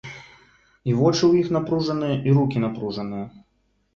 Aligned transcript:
І 0.89 0.95
вочы 1.01 1.19
ў 1.27 1.33
іх 1.41 1.51
напружаныя, 1.57 2.15
і 2.31 2.35
рукі 2.37 2.57
напружаныя. 2.65 3.25